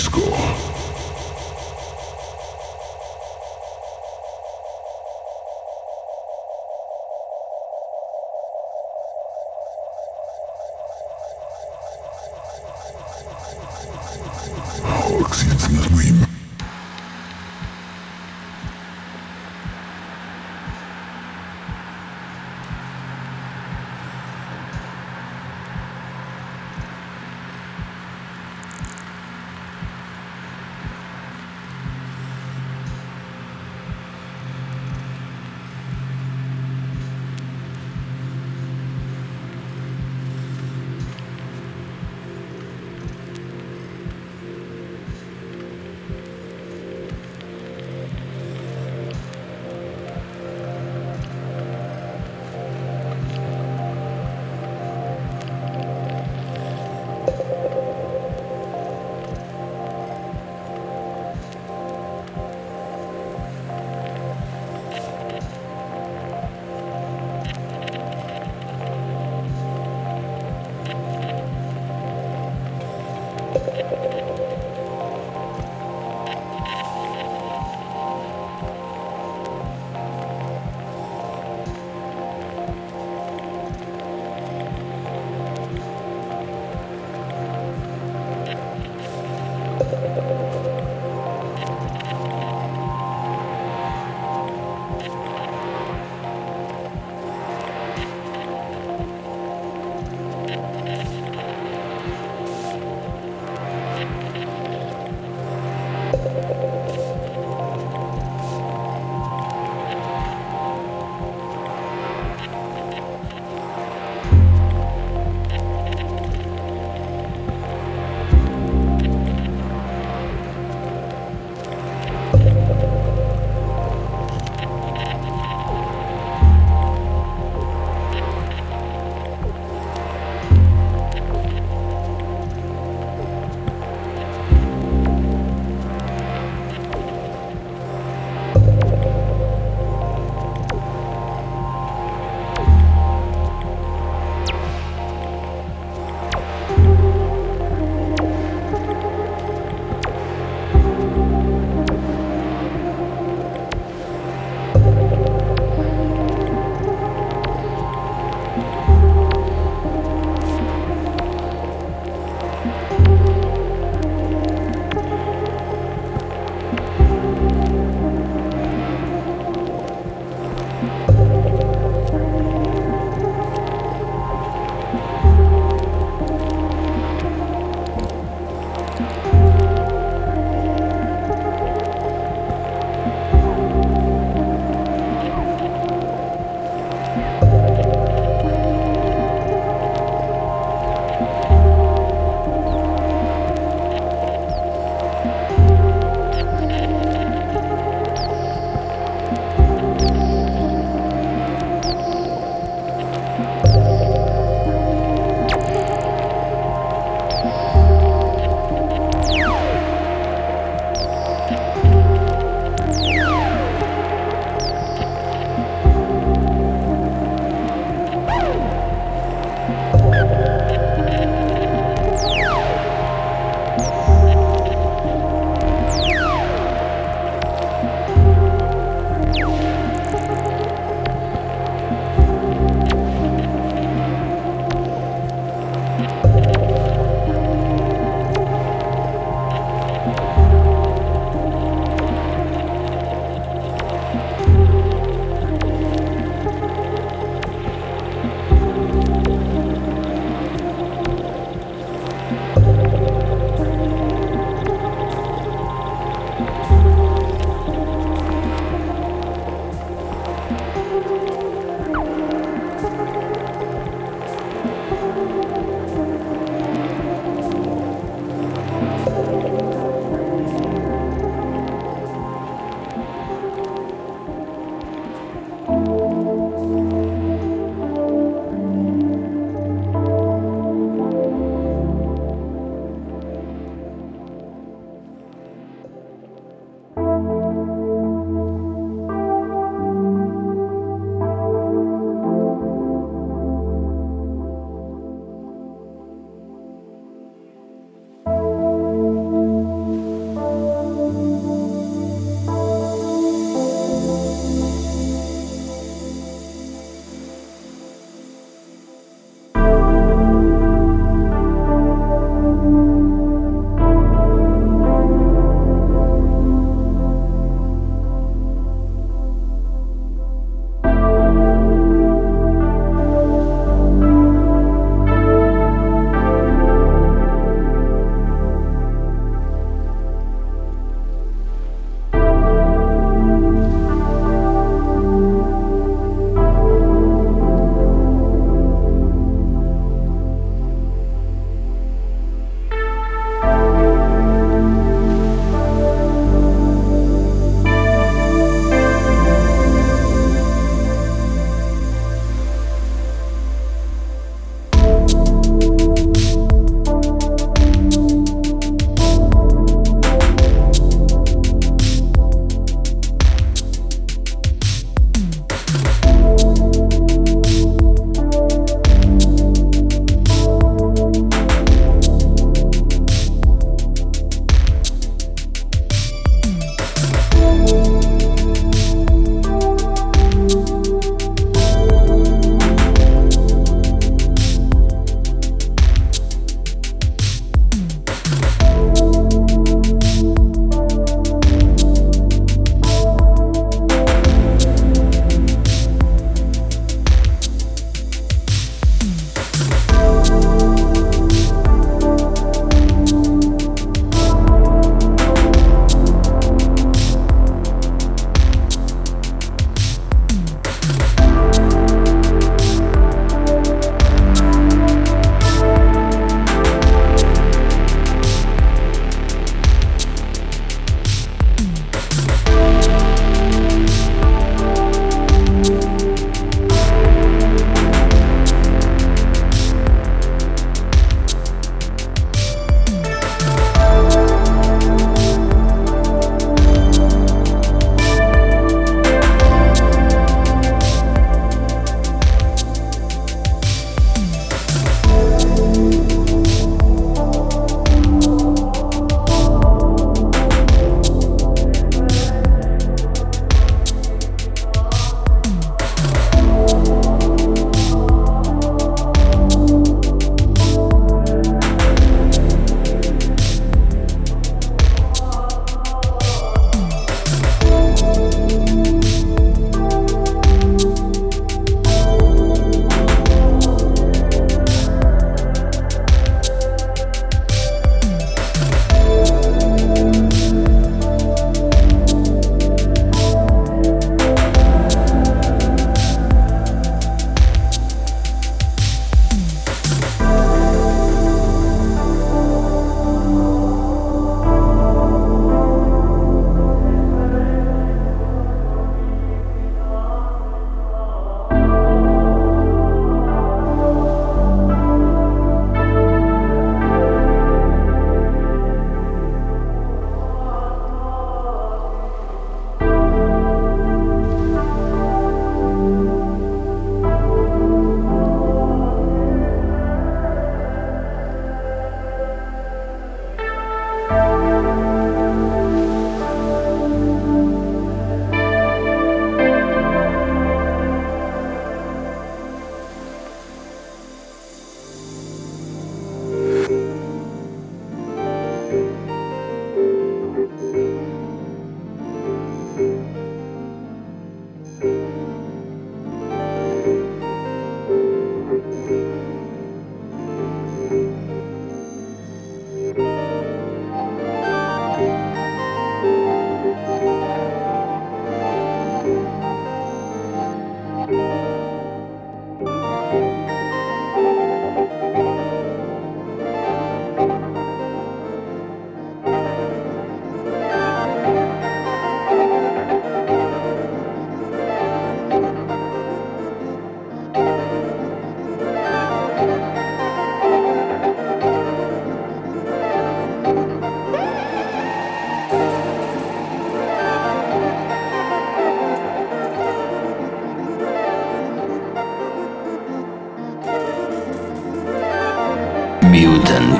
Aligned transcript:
Disco. 0.00 0.79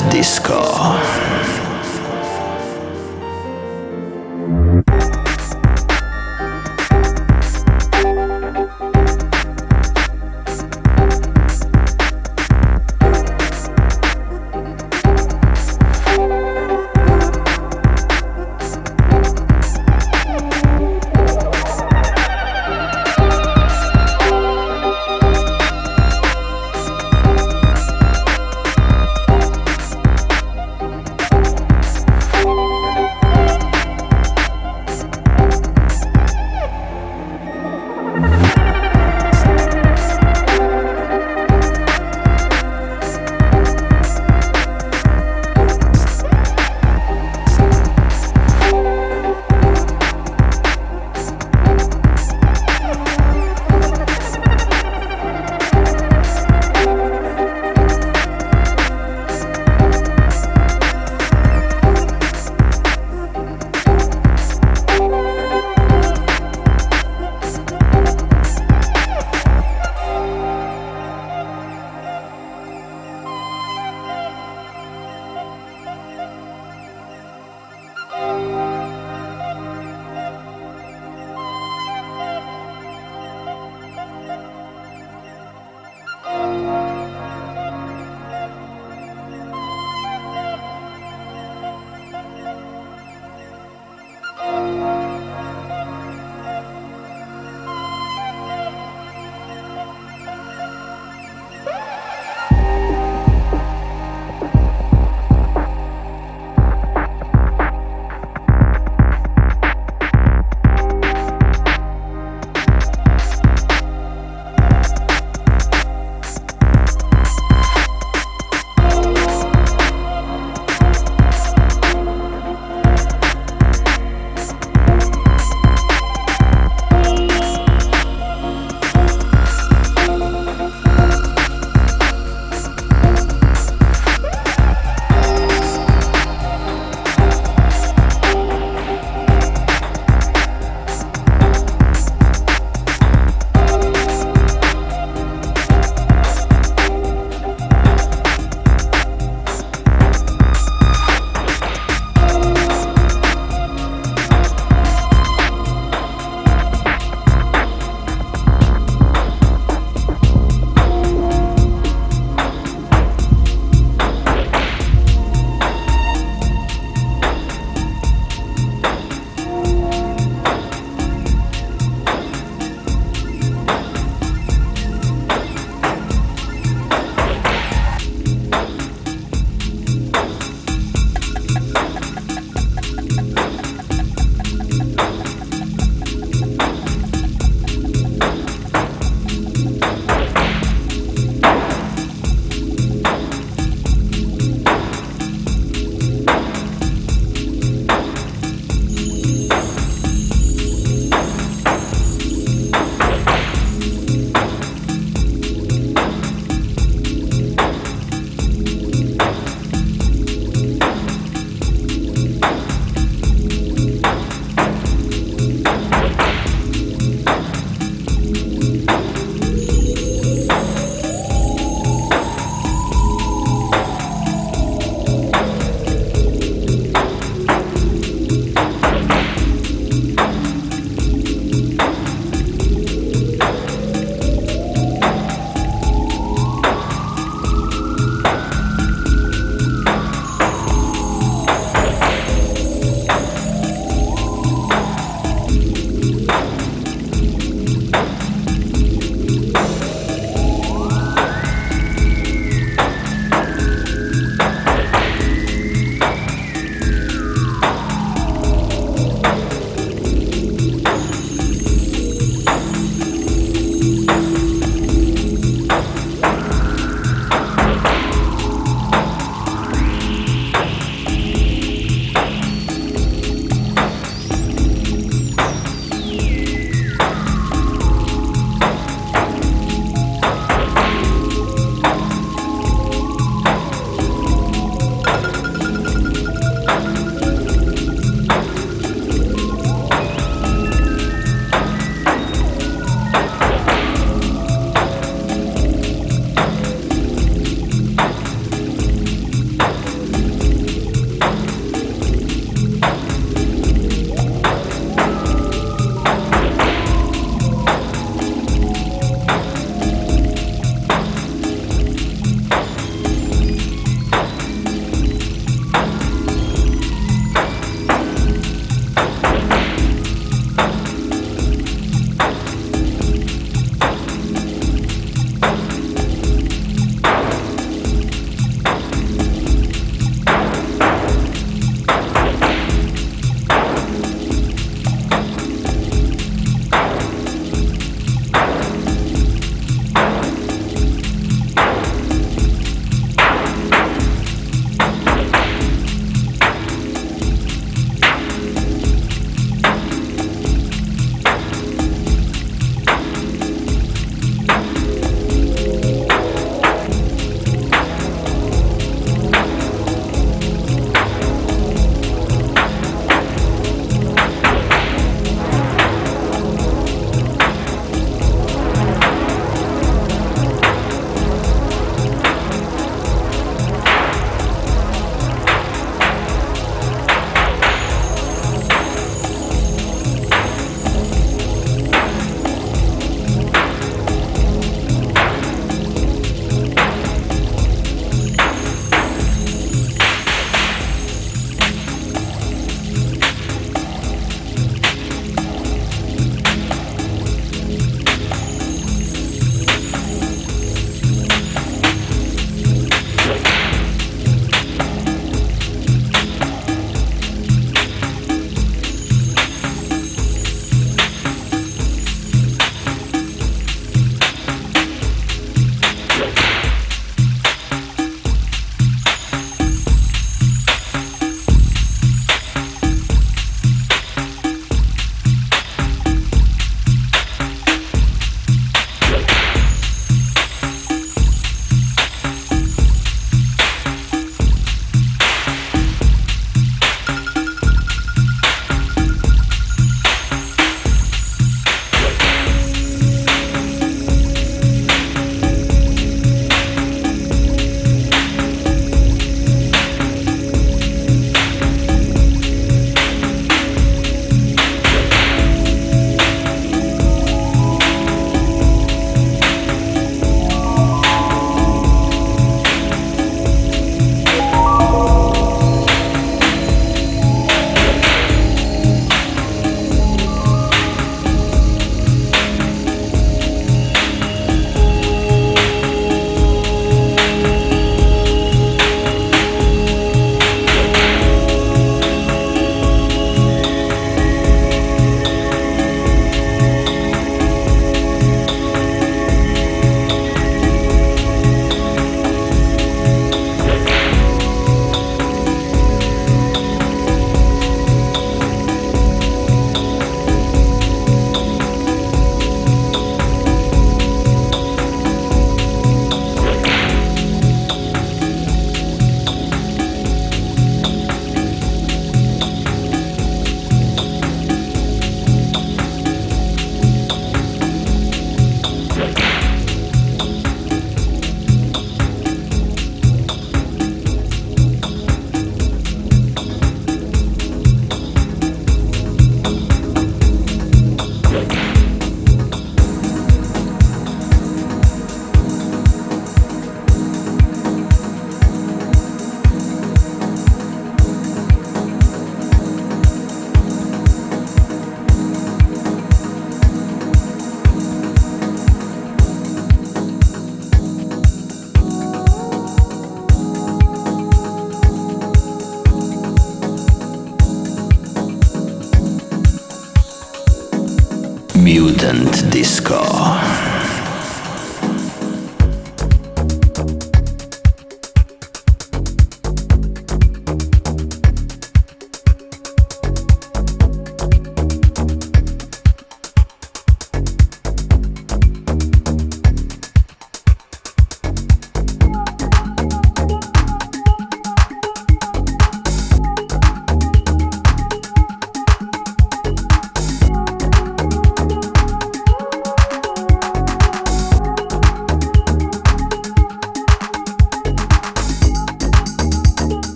Disco. 0.00 1.21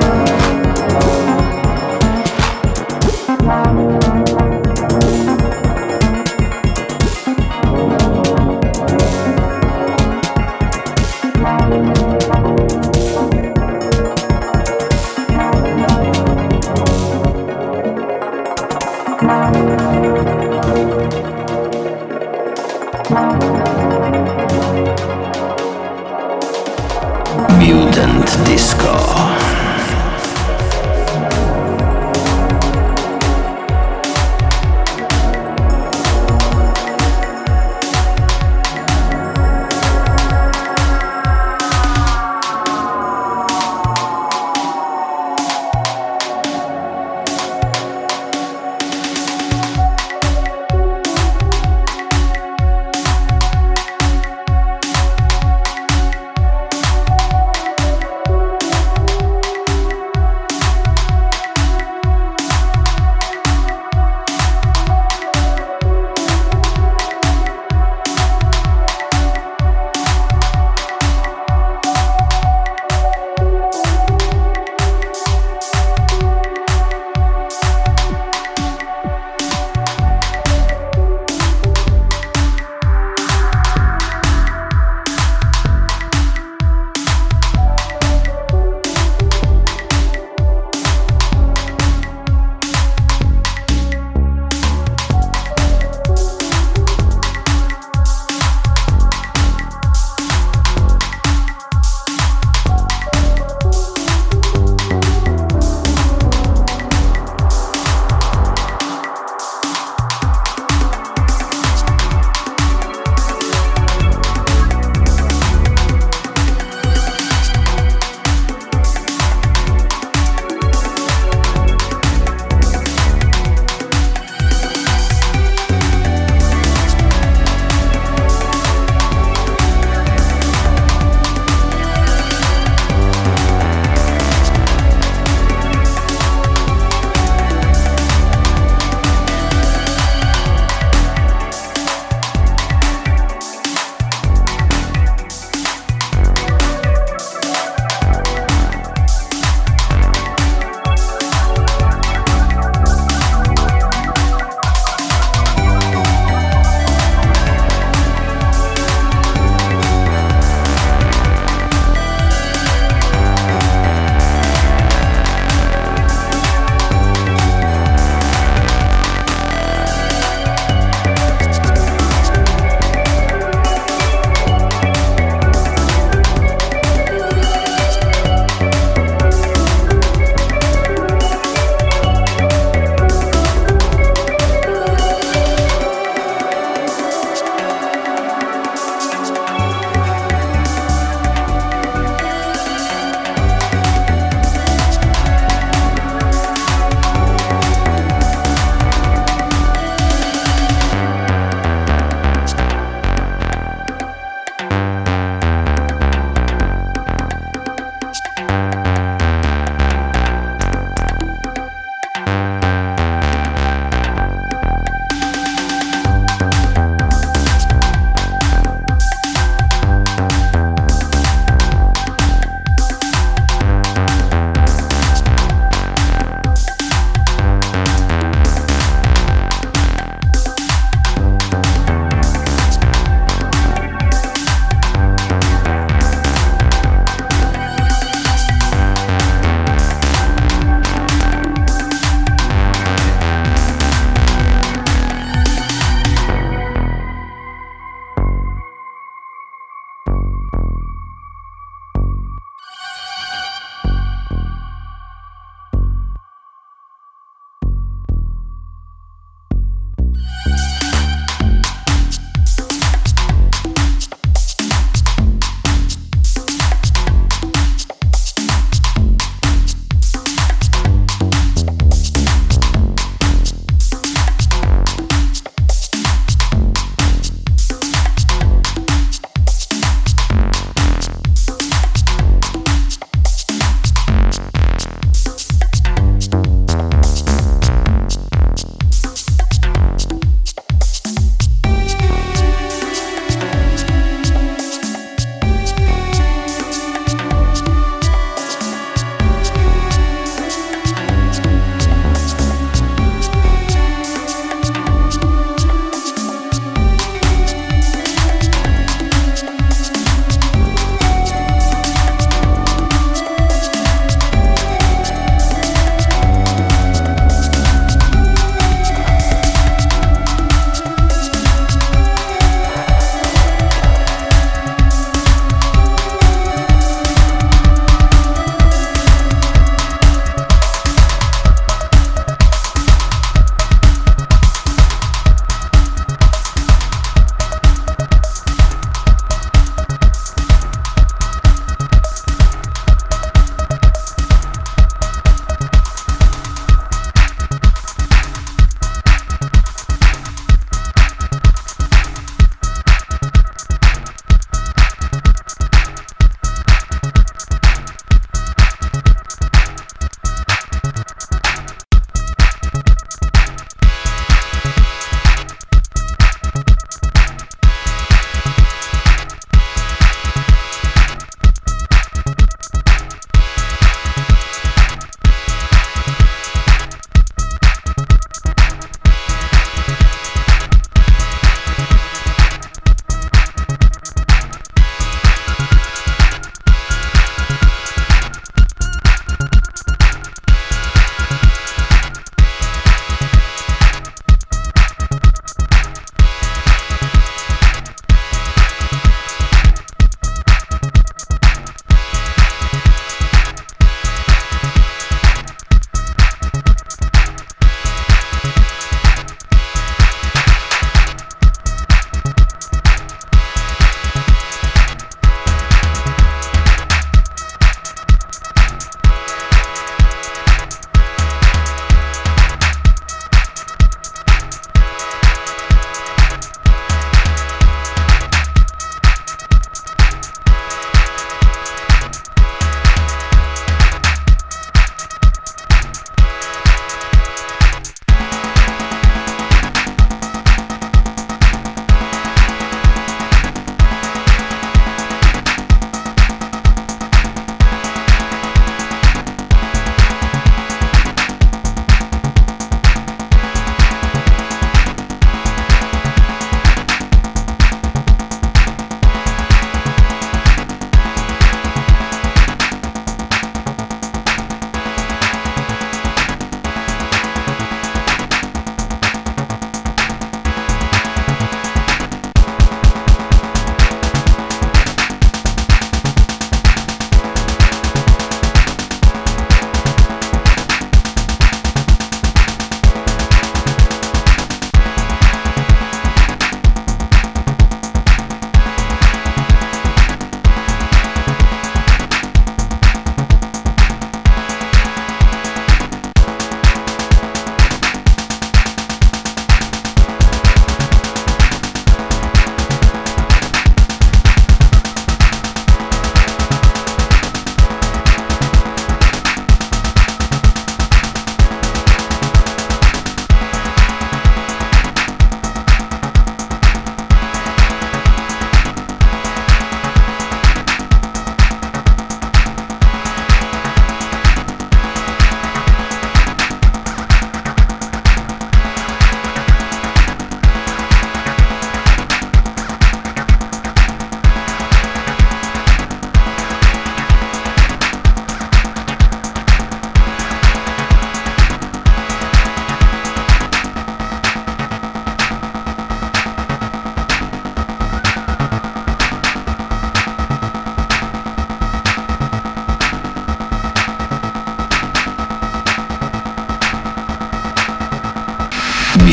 love. 0.00 0.23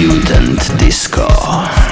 Mutant 0.02 0.80
Disco. 0.80 1.91